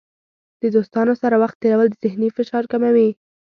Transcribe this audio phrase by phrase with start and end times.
[0.61, 3.09] د دوستانو سره وخت تیرول د ذهني فشار کموي.